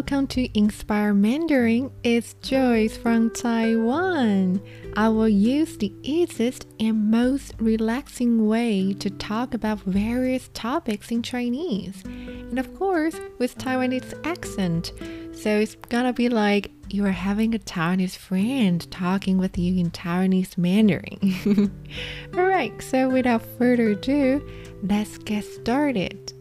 [0.00, 1.90] welcome to Inspire Mandarin.
[2.02, 4.62] It's Joyce from Taiwan.
[4.96, 11.22] I will use the easiest and most relaxing way to talk about various topics in
[11.22, 12.02] Chinese.
[12.06, 14.94] And of course, with Taiwanese accent.
[15.34, 19.90] So it's gonna be like you are having a Taiwanese friend talking with you in
[19.90, 21.70] Taiwanese Mandarin.
[22.34, 24.42] Alright, so without further ado,
[24.82, 26.32] let's get started.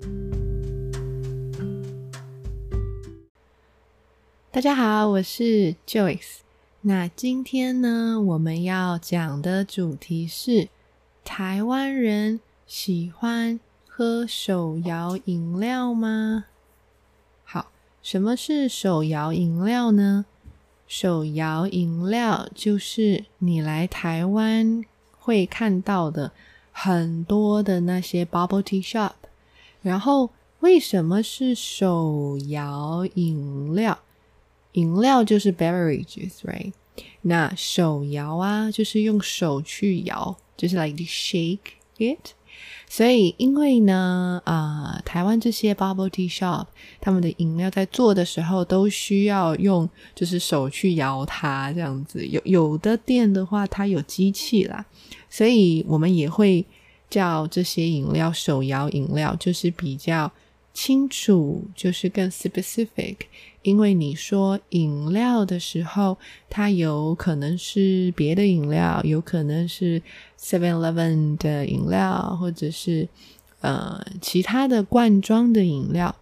[4.51, 6.39] 大家好，我是 Joyce。
[6.81, 10.69] 那今天呢，我们要讲的主题是
[11.23, 16.45] 台湾人喜欢喝手摇饮料吗？
[17.43, 17.67] 好，
[18.01, 20.25] 什么是手摇饮料呢？
[20.87, 24.83] 手摇饮料就是你来台湾
[25.19, 26.31] 会看到的
[26.71, 29.11] 很多的那些 bubble tea shop。
[29.83, 33.99] 然后，为什么是手摇饮料？
[34.73, 36.73] 饮料就是 beverages，right？
[37.21, 41.59] 那手摇啊，就是用手去摇，就是 like shake
[41.97, 42.33] it。
[42.89, 46.65] 所以，因为呢，啊，台湾这些 bubble tea shop，
[46.99, 52.25] 他们的饮料在做的时候都需要用，就是手去摇它这样子。
[52.25, 54.83] 有有的店的话，它有机器啦，
[55.29, 56.65] 所以我们也会
[57.09, 60.31] 叫这些饮料手摇饮料，就是比较
[60.73, 63.17] 清楚，就是更 specific。
[63.61, 66.17] 因为你说饮料的时候，
[66.49, 70.01] 它有可能是别的饮料，有可能是
[70.39, 73.09] Seven Eleven 的饮料，或者是
[73.59, 76.15] 呃其他的罐装的饮料。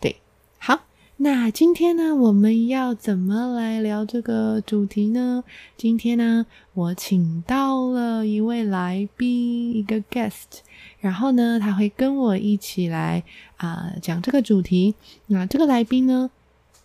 [0.00, 0.16] 对，
[0.58, 0.84] 好，
[1.16, 5.44] 那今天呢，我们要怎么来聊这个主题呢？
[5.78, 10.60] 今天呢，我请到了一位来宾，一个 guest，
[11.00, 13.24] 然后呢，他会跟我一起来
[13.56, 14.94] 啊讲这个主题。
[15.28, 16.30] 那这个来宾呢？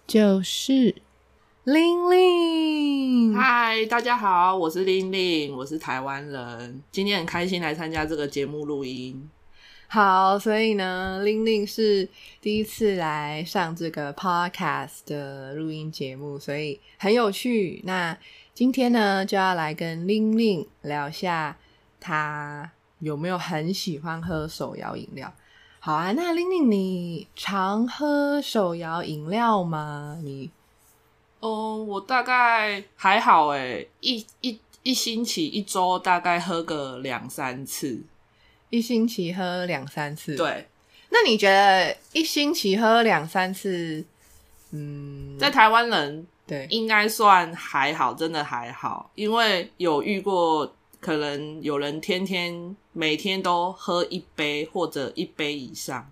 [0.08, 0.96] 就是
[1.66, 9.30] 玲玲，嗨，大家好，我是玲玲，我是台湾人，今天很开心来参加这个节目录音。
[9.90, 12.08] 好，所以呢，玲玲是
[12.40, 17.82] 第一次来上这个 podcast 的录音节目，所以很有趣。
[17.84, 18.18] 那
[18.54, 21.58] 今天呢，就要来跟玲玲聊下，
[22.00, 25.34] 她有没有很喜欢喝手摇饮料。
[25.88, 30.20] 好啊，那玲玲，你常喝手摇饮料吗？
[30.22, 30.50] 你，
[31.40, 38.02] 嗯，我大概还好诶，一一一星期一周大概喝个两三次，
[38.70, 40.36] 一星期喝两三次。
[40.36, 40.68] 对，
[41.08, 44.04] 那你觉得一星期喝两三次，
[44.72, 50.70] 嗯，在台湾人对应该算还好，真的还好，因为有遇过。
[51.00, 56.10] 可能有人天天每天都喝一杯或者一杯以上，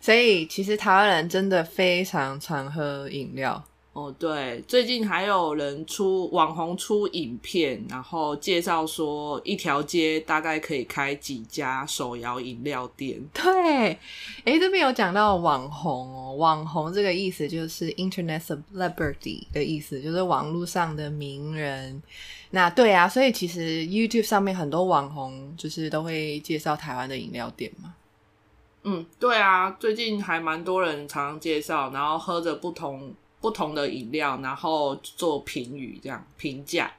[0.00, 3.64] 所以其实台湾人真的非常常喝饮料。
[3.96, 13.18] 哦，对，最近还有人出网红出影片，然后介绍说一条街大概可以开几家手摇饮料店。
[13.32, 13.98] 对，
[14.44, 22.02] 哎，这边有讲到网红哦，网红这个意思就是 Internet celebrity 的意思，就是网络上的名人。
[22.50, 27.94] 那对啊，所以其实 YouTube 上面很多网红就是都会介绍台湾的饮料店嘛。
[28.82, 33.14] 嗯，对啊，最近还蛮多人常常介绍，然后喝着不同。
[33.46, 36.90] 不同的饮料，然后做评语，这样评价。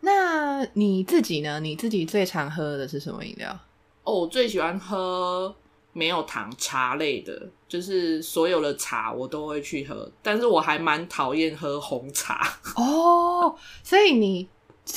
[0.00, 1.60] 那你自己呢？
[1.60, 3.56] 你自己最常喝的是什么饮料？
[4.02, 5.54] 哦，我最喜欢喝
[5.92, 12.40] 没有糖茶类的，就是所有的茶我都会去喝，但是我还蛮讨厌喝红茶。
[12.74, 13.54] 哦，
[13.84, 14.48] 所以你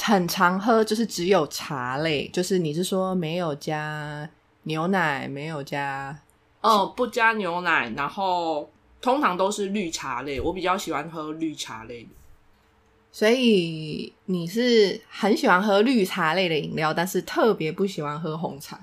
[0.02, 4.28] 很常喝就是只有茶类，就是你是说没有加
[4.64, 6.20] 牛奶，没有加
[6.62, 8.68] 哦，不加牛奶，然后。
[9.02, 12.10] 通常都是绿茶类，我比较喜欢喝绿茶类的。
[13.12, 18.80] 所以你是很喜欢喝绿茶类的饮料，但是特别不喜欢喝红茶。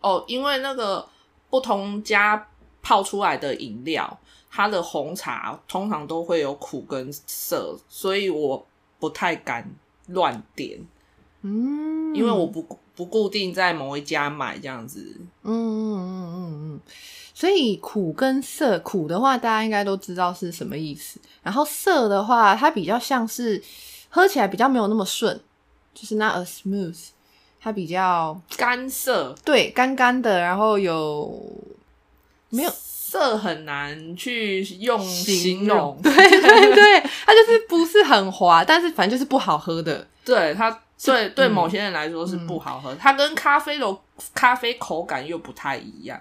[0.00, 1.08] 哦，因为那个
[1.48, 2.48] 不同家
[2.82, 4.18] 泡出来的饮料，
[4.50, 8.66] 它的红茶通常都会有苦跟涩，所以我
[8.98, 9.70] 不太敢
[10.08, 10.80] 乱点。
[11.42, 15.16] 嗯，因为我不不固定在某一家买这样子。
[15.42, 16.80] 嗯嗯嗯嗯嗯。
[17.34, 21.18] 所以苦跟涩，苦的话大家应该都知道是什么意思。
[21.42, 23.60] 然后涩的话，它比较像是
[24.08, 25.40] 喝起来比较没有那么顺，
[25.94, 26.96] 就是 not a smooth，
[27.60, 30.40] 它比较干涩，对，干干的。
[30.40, 31.42] 然后有
[32.50, 40.06] 没有涩很难去用形容，对对对，它就是不是很滑，但是反正就是不好喝的。
[40.24, 40.70] 对它，
[41.04, 43.98] 对对某些人来说是不好喝，它跟咖啡的
[44.34, 46.20] 咖啡口感又不太一样。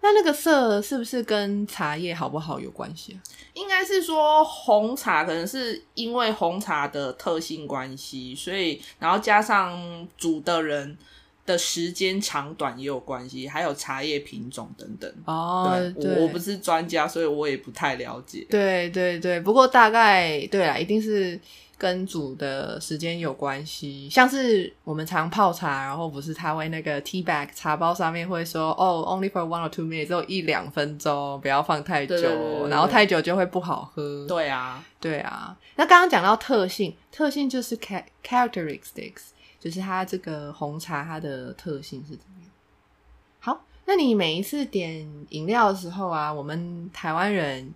[0.00, 3.18] 那那个色是不是跟茶叶好不好有关系啊？
[3.54, 10.96] 应该是说红茶可能是因为红茶的特性关系，所以然后加上煮的人
[11.44, 15.12] 的时间长短也有关系，还有茶叶品种等等。
[15.24, 15.68] 哦，
[16.00, 18.46] 对，我我不是专家，所以我也不太了解。
[18.48, 21.40] 对对对，不过大概对啊，一定是。
[21.78, 34.26] 跟煮的时间有关系，像是我们常泡茶，然后不是他会那个 tea bag 茶包上面会说哦，only for one or two minutes，只有一两分钟，不要放太久，然后太久就会不好喝。
[34.26, 35.56] 对啊，对啊。
[35.76, 39.28] 那刚刚讲到特性，特性就是 characteristics，
[39.60, 42.50] 就是它这个红茶它的特性是怎么样？
[43.38, 47.72] 好，那你每一次点饮料的时候啊，我们台湾人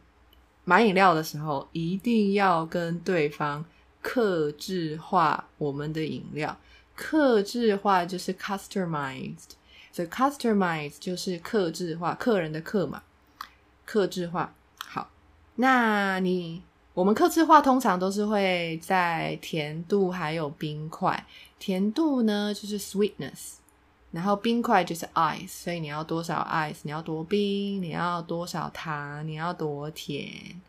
[0.64, 3.64] 买饮料的时候一定要跟对方。
[4.02, 6.58] 克制化我们的饮料，
[6.94, 9.52] 克制化就是 customized，
[9.92, 13.02] 所以 customized 就是克制化，客人的客嘛，
[13.86, 14.52] 克制化。
[14.76, 15.08] 好，
[15.54, 16.62] 那你
[16.94, 21.24] 我们克制化通常都是会在甜度还有冰块，
[21.58, 23.54] 甜度呢就是 sweetness，
[24.10, 30.60] 然后冰块就是 ice，所以你要多少 ice，你要多冰，你要多少糖，你要多甜。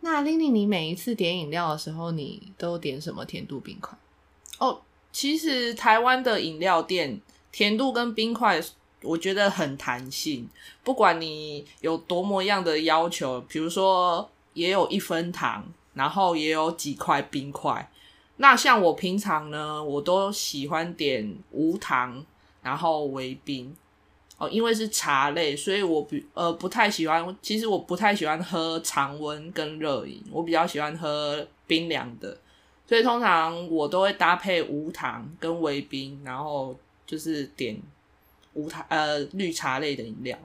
[0.00, 3.96] 那玲玲，你每一次点饮料的时候，你都点什么甜度冰块？
[4.58, 4.80] 哦，
[5.12, 7.20] 其实台湾的饮料店
[7.52, 8.60] 甜度跟冰块，
[9.02, 10.48] 我觉得很弹性，
[10.82, 15.64] 不管你有多么样的要求，比如说也有一分糖，
[15.94, 17.90] 然后也有几块冰块。
[18.36, 22.24] 那像我平常呢，我都喜欢点无糖，
[22.62, 23.76] 然后微冰。
[24.40, 27.36] 哦，因为是茶类，所以我比呃不太喜欢。
[27.42, 32.34] 其实我不太喜欢喝常温跟热饮，我比较喜欢喝冰凉的。
[32.86, 36.74] 所以通常我都会搭配无糖跟微冰，然后
[37.06, 37.76] 就是点
[38.54, 40.38] 无糖呃绿茶类的饮料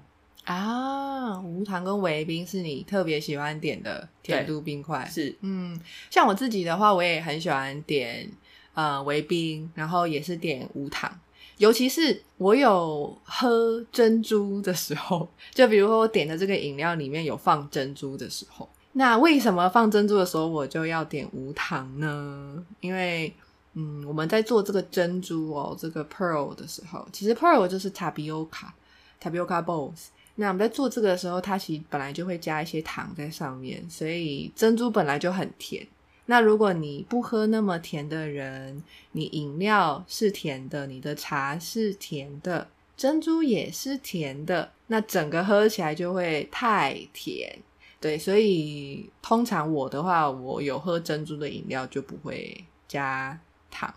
[0.43, 1.39] 啊。
[1.39, 5.79] 无糖跟微冰是你特别喜欢点的甜度冰块，是嗯。
[6.11, 8.29] 像我自己的话，我也很喜欢点
[8.73, 11.17] 呃微冰，然后也是点无糖。
[11.57, 22.65] 尤其是我有喝珍珠的时候， 就比如说我点的这个饮料里面有放珍珠的时候，那为什么放珍珠的时候我就要点无糖呢？
[22.81, 23.33] 因为，
[23.73, 30.07] 嗯，我们在做这个珍珠哦，这个 pearl 的时候，其实 pearl 就是 tapioca，tapioca balls。
[30.37, 35.87] 那我们在做这个的时候，它其实本来就会加一些糖在上面，所以珍珠本来就很甜。
[36.27, 38.81] 那如果你不喝那么甜的人，
[39.11, 42.67] 你饮料是甜的，你的茶是甜的，
[42.97, 47.59] 珍珠也是甜的，那整个喝起来就会太甜。
[48.01, 53.39] 对，所以通常我的话，我有喝珍珠的饮料就不会加
[53.69, 53.93] 糖。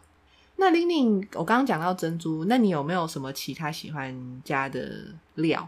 [0.57, 5.67] 那玲玲，我刚刚讲到珍珠，那你有没有什么其他喜欢加的料？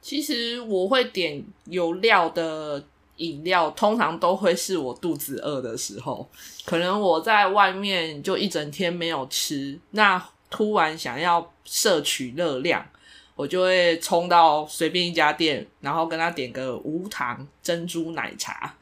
[0.00, 2.82] 其实我会点有料的。
[3.16, 6.28] 饮料通常都会是我肚子饿的时候，
[6.64, 12.84] 可能我在外面就一整天没有吃，那突然想要摄取热量，
[13.34, 18.74] 我就会冲到随便一家店，然后跟他点个无糖珍珠奶茶。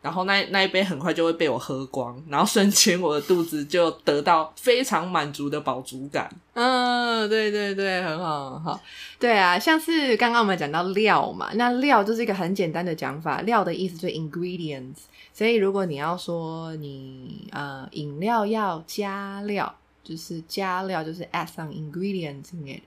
[0.00, 6.30] 然后那那一杯很快就会被我喝光，然后瞬间我的肚子就得到非常满足的饱足感。
[6.54, 8.80] 嗯，对对对，很好很好。
[9.18, 14.98] 对啊，像是刚刚我们讲到料嘛，那料就是一个很简单的讲法，料的意思就是 ingredients。
[15.32, 19.72] 所以如果你要说你呃饮料要加料，
[20.04, 22.82] 就是加料就是 add some ingredients in it，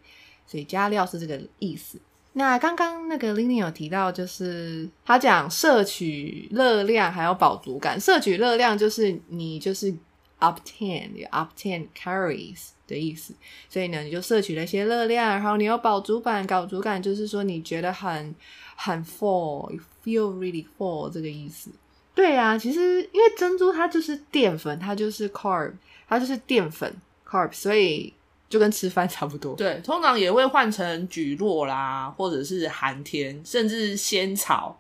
[0.48, 2.00] 所以加料是这个意思。
[2.34, 8.00] 那刚刚那个 Lily 有提到，就是他讲摄取热量还有饱足感。
[8.00, 9.94] 摄取热量就是你就是
[10.40, 13.34] obtain obtain calories 的意思，
[13.68, 16.48] 所以呢，你就摄取了一些热量，然后你有饱足感。
[16.48, 18.34] 饱足感就是说你觉得很
[18.78, 21.70] 很 full，feel really full 这个意思。
[22.16, 25.74] 对啊，其实因为珍珠它就是淀粉，它就是 carb，
[26.08, 26.96] 它就是淀粉
[27.28, 28.14] carb，所以。
[28.52, 29.56] 就跟吃饭差不多。
[29.56, 34.78] 对，通常也会换成菊络啦，或者是寒天，甚至仙草。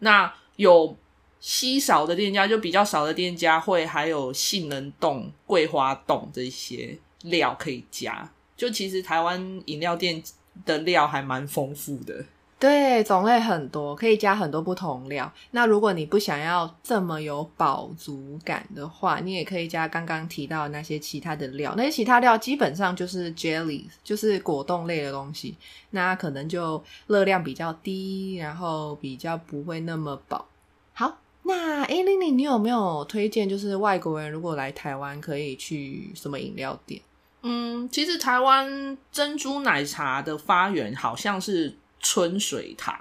[0.00, 0.94] 那有
[1.40, 8.30] 稀少的店家，就比较少的店家会还有杏仁冻、桂花冻这些料可以加。
[8.56, 10.22] 就其实台湾饮料店
[10.66, 12.24] 的料还蛮丰富的。
[12.64, 15.30] 对，种类很多，可以加很多不同料。
[15.50, 21.74] 那如果你不想要这么有饱足感的话，你也可以加刚刚提到那些其他的料。
[21.76, 25.54] 那些其他料基本上就是 jelly，就是果冻类的东西。
[25.90, 30.46] 那可能就热量比较低，然后比较不会那么饱。
[30.94, 33.46] 好，那哎，Lily，你有没有推荐？
[33.46, 37.02] 就是外国人如果来台湾，可以去什么饮料店？
[37.42, 41.76] 嗯，其实台湾珍珠奶茶的发源好像是。
[42.04, 42.96] 春水堂。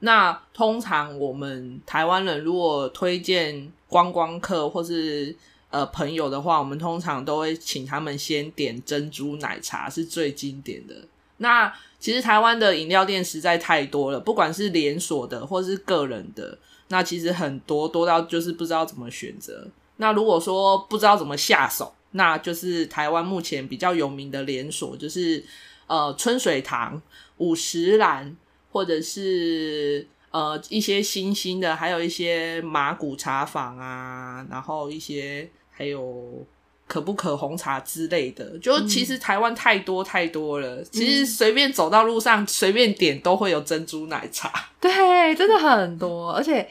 [0.00, 5.34] 那通常我们台湾人如果推荐观光客或是
[5.70, 10.94] 呃朋友的话，我们通常都会请他们先点珍珠奶茶，是最经典的。
[11.38, 16.58] 那其实台湾的饮料店实在太多了，不管是连锁的或是个人的，
[16.88, 19.66] 那其实很多多到就是不知道怎么选择。
[19.96, 25.44] 那如果说不知道怎么下手，那就是台湾目前比较有名的连锁，就是
[25.88, 27.02] 呃春水堂、
[27.38, 28.36] 五十岚。
[28.70, 36.46] 或者是呃一些新兴的，还有一些马古茶坊啊，然后一些还有
[36.86, 40.84] 可不可红茶之类的，就其实台湾太多太多了。
[40.84, 44.52] 其实随便走到路上，随便点都会有珍珠奶茶。
[44.78, 46.68] 对，真的很多，而且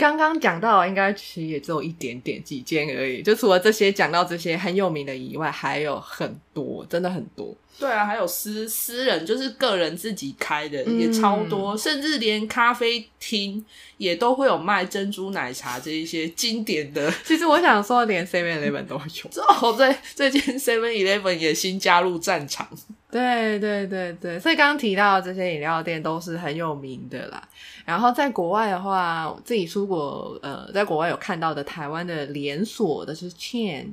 [0.00, 3.22] 刚刚讲到，应该其实也只有一点点几间而已。
[3.22, 7.54] 就除了这些讲到这些很有名的以外，还有很多，真的很多。
[7.78, 13.62] 对啊，还有私私人，就是个人自己开的也超多，甚至连咖啡厅
[13.98, 17.12] 也都会有卖珍珠奶茶这一些经典的。
[17.22, 19.42] 其实我想说，连 Seven Eleven 都有。
[19.60, 22.66] 哦，对，最近 Seven Eleven 也新加入战场。
[23.10, 27.42] 对对对对，所以刚刚提到这些饮料店都是很有名的啦。
[27.84, 33.92] 然后在国外的话，自己出国呃，在国外有看到的台湾的连锁的是 Chain。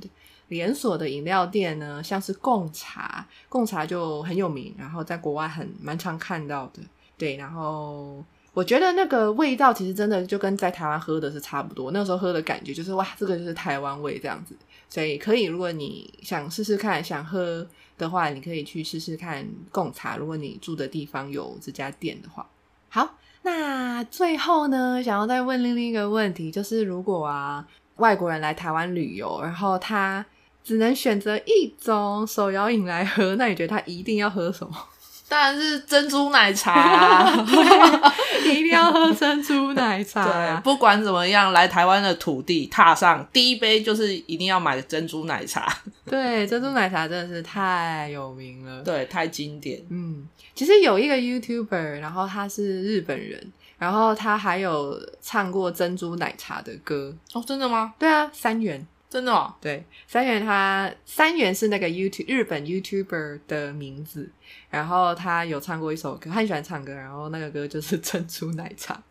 [0.50, 6.82] 连锁的饮料店呢，像是贡茶，贡茶就很有名，然后在国外很蛮常看到的。
[7.18, 11.92] 对，然后我觉得那个味道其实真的就跟在台湾喝的是差不多。
[11.92, 14.56] 那时候喝的感觉就是哇，这个就是台湾味这样子。
[14.88, 20.18] 所以可以，如果你想试试看，想喝的话，你可以去试试看贡茶。
[20.18, 22.48] 如果你住的地方有这家店的话，
[22.90, 30.26] 好，那最后呢，想要再问另一个问题，就是如果啊，外国人来台湾旅游，然后他
[30.64, 34.76] 只能选择一种手摇饮来喝，那你觉得他一定要喝什么？
[35.30, 37.30] 当然是珍珠奶茶，
[38.46, 40.24] 一定要喝珍珠奶 茶。
[40.24, 45.68] 对，不管怎么样，来台湾的土地踏上第一杯就是一定要买珍珠奶茶。
[46.10, 49.84] 对，珍珠奶茶真的是太有名了，对，太经典。
[49.90, 57.16] 嗯，其实有一个 YouTuber，然后他是日本人，然后他还有唱过珍珠奶茶的歌。
[57.34, 57.94] 哦，真的吗？
[58.00, 58.86] 对啊，三元。
[59.10, 64.30] 真的哦，对，三元他三元是那个 YouTube 日本 YouTuber 的名字，
[64.70, 69.02] 然后他有唱过一首歌，他很喜欢唱歌，然后那个歌就是 珍珠奶茶。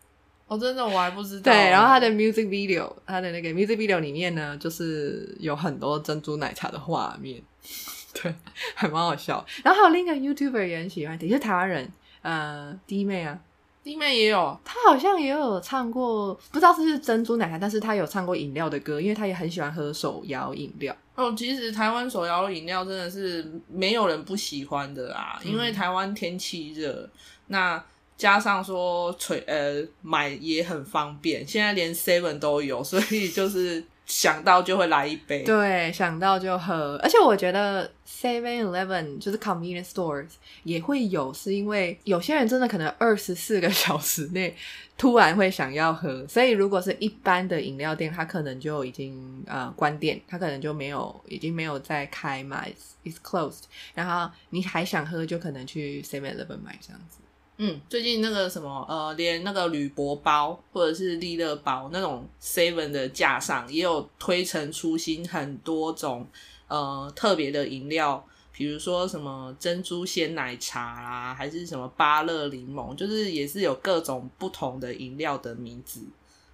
[0.47, 1.43] 哦，真的我还不知道。
[1.43, 7.41] 对，然后他的 music video，他的那个 music video 里面呢，就是有很多珍珠奶茶的画面，
[8.13, 8.33] 对，
[8.73, 9.45] 还蛮好笑。
[9.63, 13.39] 然后还有另一个 YouTuber 也很喜欢，也是台湾人，呃，弟妹啊。
[13.83, 20.93] 弟妹也有，他好像也有唱过，不知道是不是珍珠奶茶，但是他有唱过饮料的歌，因为他也很喜欢喝手摇饮料。
[21.15, 27.09] 哦，其实台湾手摇饮料真的是没有人不喜欢的啦，因为台湾天气热，
[27.47, 27.81] 那
[28.17, 33.83] 加上说吹呃买也很方便，现在连 Seven 都有，所以就是。
[34.07, 36.97] 想到就会来一杯，对，想到就喝。
[37.03, 40.29] 而且我觉得 Seven Eleven 就是 convenience stores
[40.63, 44.55] 也会有，是因为有些人真的可能二十四个小时内
[44.97, 52.63] 突然会想要喝，所以如果是一般的饮料店，它可能就已经呃关店，它可能就没有，已经没有在开嘛
[53.03, 53.63] ，is closed。
[53.93, 57.17] 然后你还想喝，就可能去 Seven Eleven 买这样子。
[57.59, 66.27] 嗯，最近那个什么，呃，连那个铝箔包或者是利乐包那种 seven 的架上，也有推陈出新很多种
[66.67, 76.01] 呃特别的饮料，比如说什么珍珠鲜奶茶啦，还是什么芭乐柠檬，就是也是有各种不同的饮料的名字。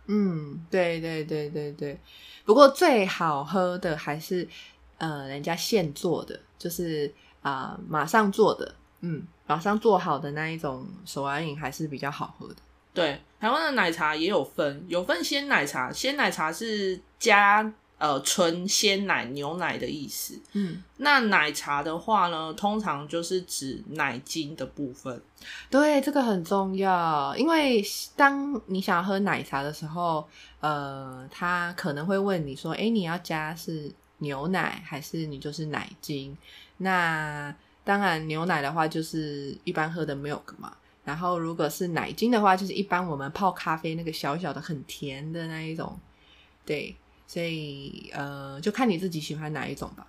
[0.07, 1.99] 嗯，对对对对对。
[2.45, 4.47] 不过最好喝的还是
[4.97, 8.75] 呃人家现做的，就是啊马上做的。
[9.01, 12.55] 嗯，马上做好的那一种手摇饮还是比较好喝的。
[12.93, 20.39] 对，台湾的奶茶也有分，有分鲜奶茶，鲜奶茶是加呃纯鲜奶牛奶的意思。
[20.51, 25.19] 嗯，那奶茶的话呢，通常就是指奶精的部分。
[25.71, 27.83] 对，这个很重要，因为
[28.15, 30.27] 当你想要喝奶茶的时候，
[30.59, 36.37] 呃，他可能会问你说：“哎，你要加是牛奶还是你就是奶精？”
[36.77, 40.75] 那当然，牛奶的话就是一般喝的 milk 嘛。
[41.03, 45.99] 然后，如果是奶精的话，就是一般我们泡咖啡那个小小的很甜的那一种。
[46.65, 46.95] 对，
[47.27, 50.07] 所以呃，就看你自己喜欢哪一种吧。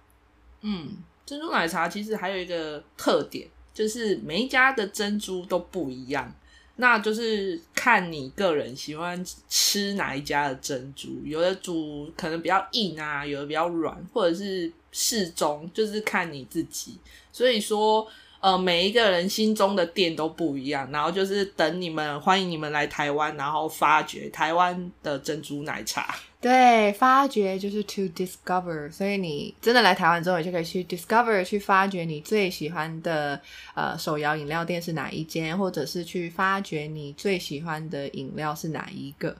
[0.61, 0.91] 嗯，
[1.27, 6.33] 珍珠奶茶其实还有一个特点，就是每一家的珍珠都不一样。
[6.77, 16.97] 那就是看你个人喜欢吃哪一家的珍珠，有的煮可能比较硬啊，有的比较软，或者是适中，就是看你自己。
[17.33, 18.07] 所以说，
[18.39, 26.15] 呃，每一个人心中的店都不一样，然后就是等你们欢迎你们来台湾，然后发掘台湾的珍珠奶茶。
[26.41, 33.41] 对，发掘就是 to discover，所以你真的来台湾之后，你就可以去 discover，去发掘你最喜欢的
[33.75, 39.35] 呃手摇饮料店是哪一间，或者是去发掘你最喜欢的饮料是哪一个。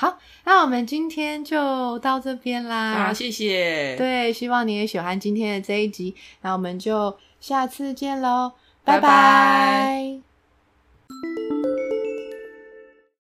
[0.00, 2.94] 好，那我们今天就到这边啦。
[2.94, 3.94] 啊，谢谢。
[3.98, 8.52] 对，希望你也喜欢今天的这一集，那我们就下次见喽，
[8.82, 10.20] 拜拜拜